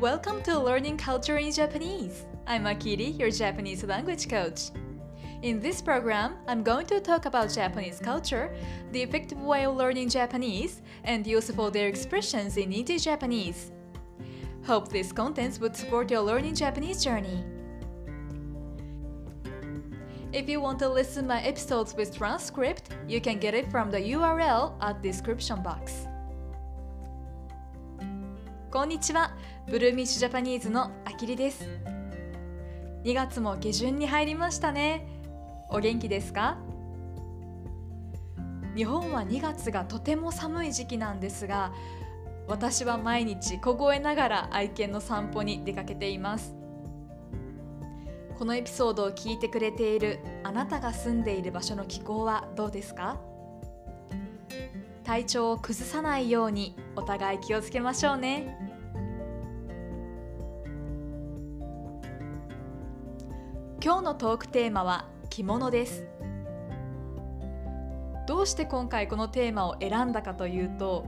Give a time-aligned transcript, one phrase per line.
[0.00, 2.26] Welcome to Learning Culture in Japanese.
[2.48, 4.70] I'm Akiri, your Japanese language coach.
[5.42, 8.52] In this program, I'm going to talk about Japanese culture,
[8.90, 13.70] the effective way of learning Japanese, and use of their expressions in native Japanese.
[14.66, 17.44] Hope these contents would support your learning Japanese journey.
[20.32, 24.00] If you want to listen my episodes with transcript, you can get it from the
[24.00, 26.08] URL at description box.
[28.74, 29.30] こんにちは、
[29.68, 31.64] ブルーミッシュジャパニーズのあきりです。
[33.04, 35.06] 2月も下旬に入りましたね。
[35.70, 36.58] お元気ですか？
[38.74, 41.72] 日本は2月がとても寒い時期なんですが、
[42.48, 46.52] 私は毎日凍えながら愛犬の散歩に出かけています。
[48.36, 53.20] このエピソードを聞いてくれているあなたが住んでいる場所の気候はどうですか？
[55.04, 58.63] 体調を崩さないようにお互い気をつけましょうね
[63.84, 66.06] 今日のトークテーマは着物です。
[68.26, 71.04] どうして今回このテーマを選んだかというと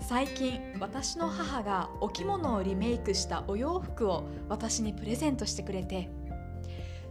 [0.00, 6.08] 最近私の母がお着物をリメイクしたお洋服を私にプレゼントしてくれて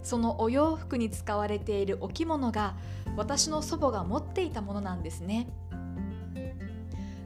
[0.01, 2.75] そのお洋服に使われているお着物が
[3.15, 5.49] 私の祖母が持っていたものなんですね。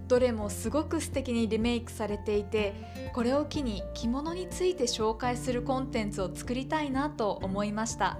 [0.07, 2.73] どれもすごく素敵にリメイクされていて
[3.13, 8.17] これを機に着物について紹介するコンテンツを作りたいなと思いました。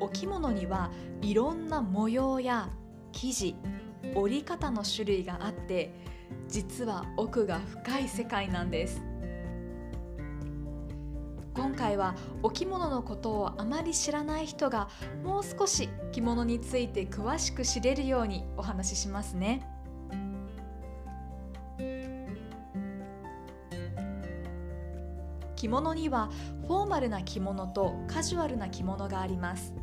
[0.00, 2.70] お着物にはいろんな模様や
[3.12, 3.54] 生地
[4.14, 5.94] 折り方の種類があって
[6.48, 9.11] 実は奥が深い世界なんです。
[11.54, 14.88] 今回はお着物のことをあまり知らない人が
[15.22, 19.68] もう少し着物について詳しく知れるようにお話ししますね。
[25.56, 26.28] 着物には
[26.66, 29.74] フォーマルな着物とカジュアルな着物があります。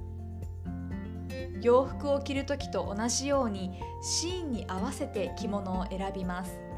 [1.62, 6.69] 洋服を着る時と同じようにシーンに合わせて着物を選びます。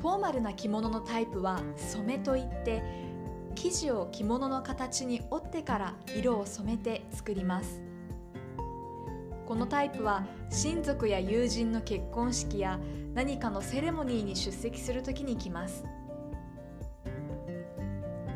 [0.00, 2.82] フォーマルな着物のタイプは染めといって
[3.54, 7.82] 生地を着物の形に折ってから色を染めて作ります。
[9.46, 12.78] このタイプは親族や友人の結婚式や
[13.14, 15.84] 何かのセレモニーに出席するときに着ます。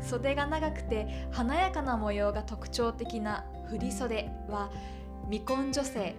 [0.01, 4.69] 袖が長くて華やかな模様が特徴的な振袖は
[5.29, 6.15] 未婚女性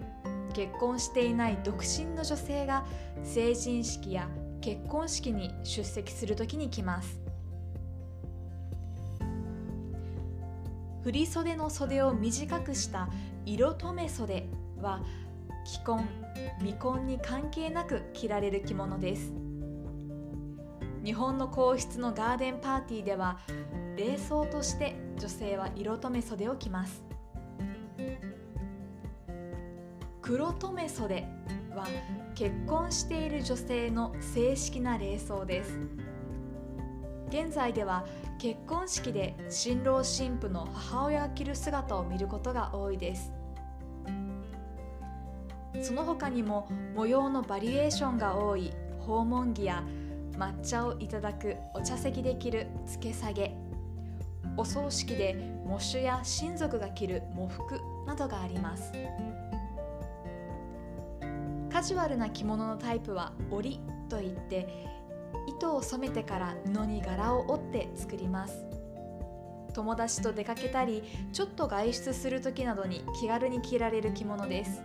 [0.55, 2.87] 結婚していない独身の女性が
[3.23, 4.29] 成人式や
[4.65, 7.21] 結婚式に出席するときに着ます。
[11.03, 13.11] 振袖の袖を短くした
[13.45, 14.49] 色留め袖
[14.81, 15.03] は
[15.67, 16.09] 既婚
[16.61, 19.35] 未婚に関係なく着られる着物です。
[21.05, 23.41] 日本の皇室のガーデンパーティーでは
[23.99, 27.05] 礼装として女性は色留め袖を着ます。
[30.23, 31.29] 黒留め袖
[31.75, 31.87] は
[32.35, 35.79] 結婚している女性の正式な礼装です。
[37.29, 38.07] 現在では
[38.39, 43.33] 結婚式で新郎新婦の母親が着る姿を見ることが多いです。
[45.83, 49.83] その他にも模様のバリエーションが多い訪問着や
[50.39, 53.57] 抹茶をいただくお茶席で着るつけ下げ。
[54.57, 55.35] お葬式で
[55.67, 58.93] 喪主や親族が着る喪服などがあります。
[61.85, 64.67] ジュアルな着物のタイプは織りといって
[65.47, 68.67] 糸を染めてから布に柄を折って作ります。
[69.75, 71.03] 友達と出かけたり
[71.33, 74.83] ちょっと外出する時などに気軽に着られる着物です。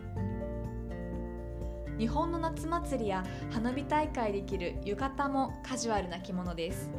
[1.97, 6.89] 日本の夏祭りや花火大会で着る浴衣もカジュアルな着物です。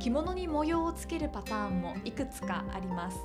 [0.00, 3.18] 着物に模様をつけるパターンもいくつかあります。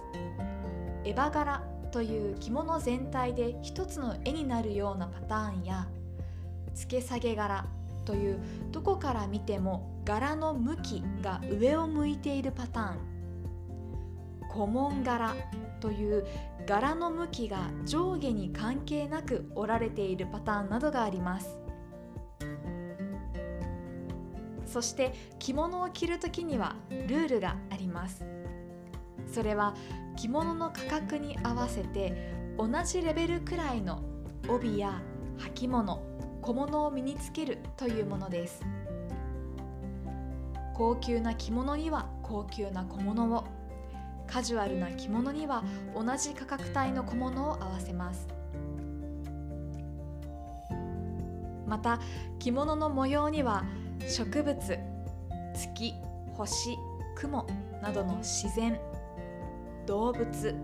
[1.06, 5.88] エヴァ柄という着物全体で一つの絵になるようなパターンや
[6.74, 7.66] つけ下げ柄
[8.06, 8.40] という
[8.72, 13.14] どこから見ても柄の向きが上を向いているパターン。
[14.52, 15.36] 古文柄
[15.80, 16.26] という
[16.68, 21.58] 柄の向きが上下に関係なく折られているパターンなどがあります。
[24.66, 28.26] そして着物を着る時にはルールがあります。
[29.34, 29.74] それは
[30.16, 34.04] 着物の価格に合わせて同じレベルくらいの
[34.48, 35.02] 帯や
[35.56, 36.04] 履物
[36.44, 38.62] 小物を身につけるというものです。
[40.76, 43.44] 高級な着物には高級な小物を。
[44.26, 45.64] カジュアルな着物には
[45.96, 48.28] 同じ価格帯の小物を合わせます。
[51.68, 52.00] また
[52.40, 53.64] 着物の模様には
[54.08, 54.58] 植物
[55.56, 55.94] 月
[56.36, 56.78] 星
[57.16, 57.48] 雲
[57.82, 58.80] などの自然
[59.86, 60.56] 動物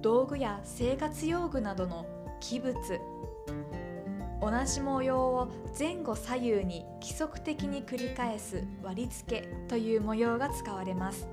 [0.00, 2.06] 道具や生活用具などの
[2.40, 2.74] 器物
[4.40, 5.48] 同じ模様を
[5.78, 11.28] 前後左右に規則的に繰り返す割り付けという模様が使われます。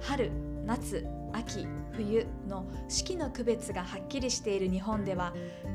[0.00, 0.30] 春
[0.64, 5.34] 夏秋冬の四季の区別がはっきりしている日本では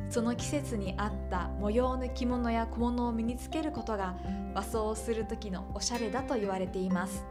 [0.09, 4.15] その季節に合った模様の着物や小物を身につけることが
[4.55, 7.25] 和装をする時のおしゃれだと言われています。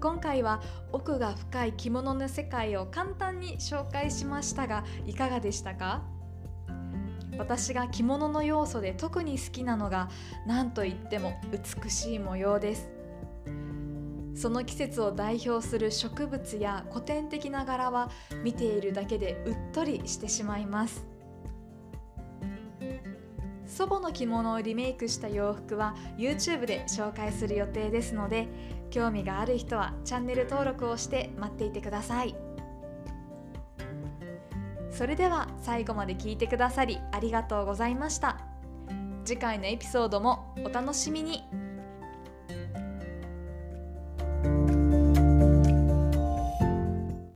[0.00, 0.62] 今回は
[0.92, 6.02] 奥が深い着物の世界を簡単に紹介しましたがいかがでしたか？
[7.36, 10.08] 私が着物の要素で特に好きなのが
[10.46, 12.88] 何といっても美しい模様です。
[14.34, 18.10] その季節を代表する植物や古典的な柄は
[18.42, 21.09] 見ているだけでうっとりしてしまいます。
[23.70, 28.48] 祖母の着物をリメイクした洋服は YouTube で紹介する予定ですので
[28.90, 32.34] 興味がある人はチャンネル登録をして待っていてください。
[34.90, 38.40] それでは最後まで聞いてくださりありがとうございました。
[39.24, 41.44] 次回のエピソードもお楽しみに。